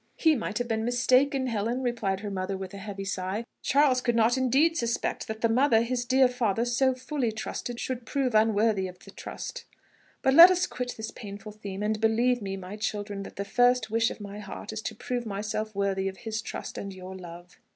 [0.15, 4.15] "He might have been mistaken, Helen," replied her mother with a heavy sigh: "Charles could
[4.15, 8.87] not indeed suspect that the mother his dear father so fully trusted should prove unworthy
[8.87, 9.65] of the trust.
[10.23, 13.91] But let us quit this painful theme; and believe me, my children, that the first
[13.91, 17.59] wish of my heart is to prove myself worthy of his trust and your love."